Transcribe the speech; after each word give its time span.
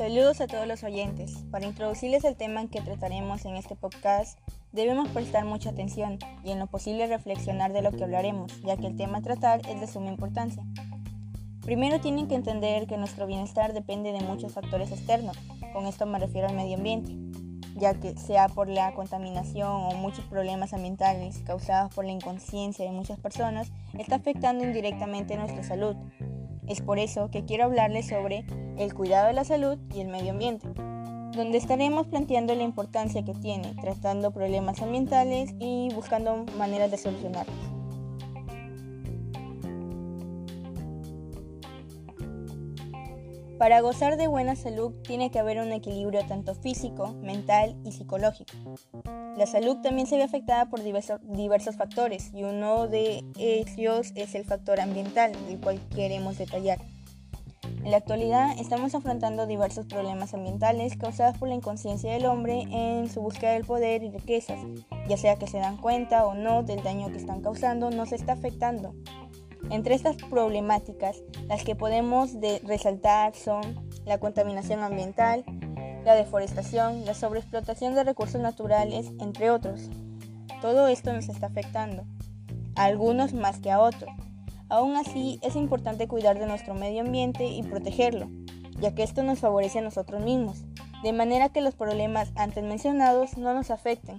Saludos 0.00 0.40
a 0.40 0.46
todos 0.46 0.66
los 0.66 0.82
oyentes. 0.82 1.44
Para 1.50 1.66
introducirles 1.66 2.24
el 2.24 2.34
tema 2.34 2.66
que 2.68 2.80
trataremos 2.80 3.44
en 3.44 3.56
este 3.56 3.76
podcast, 3.76 4.38
debemos 4.72 5.10
prestar 5.10 5.44
mucha 5.44 5.68
atención 5.68 6.18
y 6.42 6.52
en 6.52 6.58
lo 6.58 6.68
posible 6.68 7.06
reflexionar 7.06 7.74
de 7.74 7.82
lo 7.82 7.92
que 7.92 8.04
hablaremos, 8.04 8.62
ya 8.62 8.78
que 8.78 8.86
el 8.86 8.96
tema 8.96 9.18
a 9.18 9.20
tratar 9.20 9.60
es 9.68 9.78
de 9.78 9.86
suma 9.86 10.08
importancia. 10.08 10.64
Primero 11.60 12.00
tienen 12.00 12.28
que 12.28 12.34
entender 12.34 12.86
que 12.86 12.96
nuestro 12.96 13.26
bienestar 13.26 13.74
depende 13.74 14.12
de 14.12 14.20
muchos 14.20 14.54
factores 14.54 14.90
externos, 14.90 15.36
con 15.74 15.84
esto 15.84 16.06
me 16.06 16.18
refiero 16.18 16.48
al 16.48 16.56
medio 16.56 16.78
ambiente, 16.78 17.14
ya 17.76 17.92
que 17.92 18.16
sea 18.16 18.48
por 18.48 18.70
la 18.70 18.94
contaminación 18.94 19.68
o 19.70 19.90
muchos 19.96 20.24
problemas 20.24 20.72
ambientales 20.72 21.42
causados 21.44 21.94
por 21.94 22.06
la 22.06 22.12
inconsciencia 22.12 22.86
de 22.86 22.92
muchas 22.92 23.20
personas, 23.20 23.70
está 23.98 24.14
afectando 24.14 24.64
indirectamente 24.64 25.36
nuestra 25.36 25.62
salud. 25.62 25.94
Es 26.70 26.80
por 26.80 27.00
eso 27.00 27.32
que 27.32 27.44
quiero 27.44 27.64
hablarles 27.64 28.06
sobre 28.06 28.44
el 28.78 28.94
cuidado 28.94 29.26
de 29.26 29.32
la 29.32 29.42
salud 29.42 29.76
y 29.92 30.02
el 30.02 30.06
medio 30.06 30.30
ambiente, 30.30 30.68
donde 31.34 31.58
estaremos 31.58 32.06
planteando 32.06 32.54
la 32.54 32.62
importancia 32.62 33.24
que 33.24 33.34
tiene, 33.34 33.74
tratando 33.80 34.30
problemas 34.30 34.80
ambientales 34.80 35.52
y 35.58 35.88
buscando 35.92 36.46
maneras 36.56 36.92
de 36.92 36.98
solucionarlos. 36.98 37.79
Para 43.60 43.82
gozar 43.82 44.16
de 44.16 44.26
buena 44.26 44.56
salud 44.56 44.94
tiene 45.02 45.30
que 45.30 45.38
haber 45.38 45.58
un 45.58 45.70
equilibrio 45.70 46.24
tanto 46.26 46.54
físico, 46.54 47.12
mental 47.20 47.76
y 47.84 47.92
psicológico. 47.92 48.54
La 49.36 49.44
salud 49.44 49.76
también 49.82 50.06
se 50.06 50.16
ve 50.16 50.22
afectada 50.22 50.70
por 50.70 50.82
diversos, 50.82 51.76
factores 51.76 52.30
y 52.32 52.42
uno 52.42 52.88
de 52.88 53.22
ellos 53.36 54.12
es 54.14 54.34
el 54.34 54.46
factor 54.46 54.80
ambiental, 54.80 55.32
del 55.46 55.60
cual 55.60 55.78
queremos 55.94 56.38
detallar. 56.38 56.78
En 57.84 57.90
la 57.90 57.98
actualidad 57.98 58.58
estamos 58.58 58.94
afrontando 58.94 59.46
diversos 59.46 59.84
problemas 59.84 60.32
ambientales 60.32 60.96
causados 60.96 61.36
por 61.36 61.50
la 61.50 61.54
inconsciencia 61.54 62.14
del 62.14 62.24
hombre 62.24 62.62
en 62.70 63.10
su 63.10 63.20
búsqueda 63.20 63.52
del 63.52 63.66
poder 63.66 64.02
y 64.02 64.10
riquezas, 64.10 64.58
ya 65.06 65.18
sea 65.18 65.36
que 65.36 65.46
se 65.46 65.58
dan 65.58 65.76
cuenta 65.76 66.24
o 66.24 66.32
no 66.32 66.62
del 66.62 66.82
daño 66.82 67.10
que 67.10 67.18
están 67.18 67.42
causando, 67.42 67.90
nos 67.90 68.12
está 68.12 68.32
afectando. 68.32 68.94
Entre 69.68 69.94
estas 69.94 70.16
problemáticas, 70.16 71.22
las 71.48 71.64
que 71.64 71.76
podemos 71.76 72.30
resaltar 72.64 73.34
son 73.34 73.60
la 74.06 74.18
contaminación 74.18 74.80
ambiental, 74.80 75.44
la 76.04 76.14
deforestación, 76.14 77.04
la 77.04 77.14
sobreexplotación 77.14 77.94
de 77.94 78.04
recursos 78.04 78.40
naturales, 78.40 79.12
entre 79.20 79.50
otros. 79.50 79.90
Todo 80.60 80.88
esto 80.88 81.12
nos 81.12 81.28
está 81.28 81.46
afectando, 81.46 82.04
a 82.74 82.84
algunos 82.84 83.34
más 83.34 83.58
que 83.58 83.70
a 83.70 83.80
otros. 83.80 84.10
Aún 84.68 84.96
así, 84.96 85.38
es 85.42 85.56
importante 85.56 86.08
cuidar 86.08 86.38
de 86.38 86.46
nuestro 86.46 86.74
medio 86.74 87.02
ambiente 87.02 87.46
y 87.46 87.62
protegerlo, 87.62 88.28
ya 88.80 88.94
que 88.94 89.02
esto 89.02 89.22
nos 89.22 89.40
favorece 89.40 89.80
a 89.80 89.82
nosotros 89.82 90.22
mismos, 90.22 90.62
de 91.02 91.12
manera 91.12 91.48
que 91.48 91.60
los 91.60 91.74
problemas 91.74 92.32
antes 92.36 92.64
mencionados 92.64 93.36
no 93.36 93.52
nos 93.54 93.70
afecten 93.70 94.16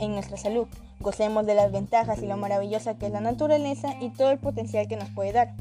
en 0.00 0.12
nuestra 0.12 0.36
salud. 0.36 0.66
Gocemos 0.98 1.46
de 1.46 1.54
las 1.54 1.70
ventajas 1.70 2.22
y 2.22 2.26
lo 2.26 2.36
maravillosa 2.36 2.98
que 2.98 3.06
es 3.06 3.12
la 3.12 3.20
naturaleza 3.20 3.94
y 4.00 4.10
todo 4.10 4.30
el 4.30 4.38
potencial 4.38 4.88
que 4.88 4.96
nos 4.96 5.10
puede 5.10 5.32
dar. 5.32 5.54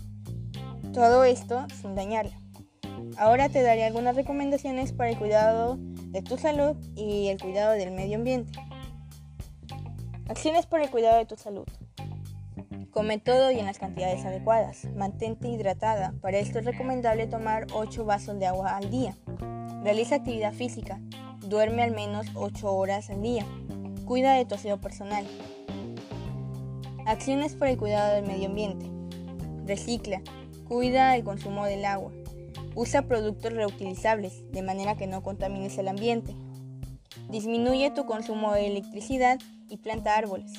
Todo 0.94 1.24
esto 1.24 1.66
sin 1.82 1.96
dañarla. 1.96 2.40
Ahora 3.18 3.50
te 3.50 3.62
daré 3.62 3.84
algunas 3.84 4.16
recomendaciones 4.16 4.92
para 4.94 5.10
el 5.10 5.18
cuidado 5.18 5.78
de 5.80 6.22
tu 6.22 6.38
salud 6.38 6.76
y 6.96 7.28
el 7.28 7.40
cuidado 7.40 7.74
del 7.74 7.92
medio 7.92 8.18
ambiente. 8.18 8.60
Acciones 10.28 10.66
para 10.66 10.84
el 10.84 10.90
cuidado 10.90 11.18
de 11.18 11.26
tu 11.26 11.36
salud. 11.36 11.66
Come 12.92 13.20
todo 13.20 13.52
y 13.52 13.60
en 13.60 13.66
las 13.66 13.78
cantidades 13.78 14.26
adecuadas. 14.26 14.86
Mantente 14.96 15.48
hidratada. 15.48 16.14
Para 16.22 16.40
esto 16.40 16.60
es 16.60 16.66
recomendable 16.66 17.28
tomar 17.28 17.68
8 17.74 18.04
vasos 18.06 18.40
de 18.40 18.48
agua 18.48 18.76
al 18.76 18.90
día. 18.90 19.16
Realiza 19.84 20.16
actividad 20.16 20.54
física. 20.54 21.00
Duerme 21.40 21.84
al 21.84 21.92
menos 21.92 22.28
8 22.36 22.72
horas 22.74 23.10
al 23.10 23.22
día. 23.22 23.46
Cuida 24.10 24.34
de 24.34 24.46
tu 24.46 24.56
aseo 24.56 24.82
personal. 24.82 25.24
Acciones 27.06 27.54
para 27.54 27.70
el 27.70 27.78
cuidado 27.78 28.16
del 28.16 28.26
medio 28.26 28.48
ambiente. 28.48 28.88
Recicla. 29.68 30.24
Cuida 30.68 31.16
el 31.16 31.24
consumo 31.24 31.66
del 31.66 31.86
agua. 31.86 32.12
Usa 32.74 33.04
productos 33.04 33.54
reutilizables 33.54 34.52
de 34.52 34.64
manera 34.64 34.98
que 34.98 35.06
no 35.06 35.22
contamines 35.22 35.78
el 35.78 35.88
ambiente. 35.88 36.34
Disminuye 37.30 37.92
tu 37.92 38.08
consumo 38.08 38.52
de 38.52 38.66
electricidad 38.66 39.38
y 39.70 39.78
planta 39.78 40.18
árboles. 40.18 40.54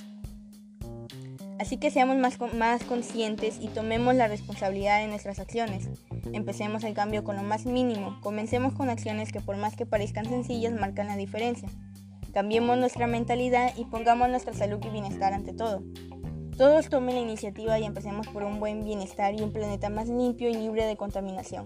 Así 1.58 1.76
que 1.76 1.90
seamos 1.90 2.18
más, 2.18 2.38
más 2.54 2.84
conscientes 2.84 3.58
y 3.60 3.66
tomemos 3.66 4.14
la 4.14 4.28
responsabilidad 4.28 5.00
de 5.00 5.08
nuestras 5.08 5.40
acciones. 5.40 5.88
Empecemos 6.32 6.84
el 6.84 6.94
cambio 6.94 7.24
con 7.24 7.34
lo 7.34 7.42
más 7.42 7.66
mínimo. 7.66 8.16
Comencemos 8.20 8.74
con 8.74 8.90
acciones 8.90 9.32
que 9.32 9.40
por 9.40 9.56
más 9.56 9.74
que 9.74 9.86
parezcan 9.86 10.26
sencillas 10.26 10.72
marcan 10.72 11.08
la 11.08 11.16
diferencia. 11.16 11.68
Cambiemos 12.32 12.78
nuestra 12.78 13.06
mentalidad 13.06 13.72
y 13.76 13.84
pongamos 13.84 14.28
nuestra 14.28 14.52
salud 14.52 14.78
y 14.84 14.88
bienestar 14.91 15.32
ante 15.32 15.52
todo. 15.52 15.82
Todos 16.56 16.88
tomen 16.88 17.14
la 17.14 17.22
iniciativa 17.22 17.78
y 17.78 17.84
empecemos 17.84 18.28
por 18.28 18.42
un 18.44 18.60
buen 18.60 18.84
bienestar 18.84 19.34
y 19.34 19.42
un 19.42 19.52
planeta 19.52 19.88
más 19.88 20.08
limpio 20.08 20.48
y 20.48 20.54
libre 20.54 20.84
de 20.84 20.96
contaminación. 20.96 21.64